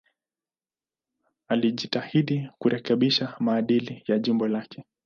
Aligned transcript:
Alijitahidi 1.47 2.49
kurekebisha 2.59 3.35
maadili 3.39 4.03
ya 4.07 4.19
jimbo 4.19 4.47
lake. 4.47 4.83